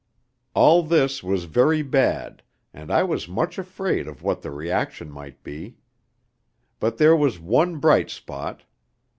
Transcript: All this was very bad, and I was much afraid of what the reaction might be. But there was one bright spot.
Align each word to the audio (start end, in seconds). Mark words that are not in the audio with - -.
All 0.55 0.81
this 0.81 1.21
was 1.21 1.43
very 1.43 1.83
bad, 1.83 2.41
and 2.73 2.89
I 2.91 3.03
was 3.03 3.27
much 3.27 3.59
afraid 3.59 4.07
of 4.07 4.23
what 4.23 4.41
the 4.41 4.49
reaction 4.49 5.11
might 5.11 5.43
be. 5.43 5.77
But 6.79 6.97
there 6.97 7.15
was 7.15 7.39
one 7.39 7.77
bright 7.77 8.09
spot. 8.09 8.63